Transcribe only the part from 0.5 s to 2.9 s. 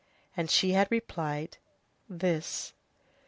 had replied: "This."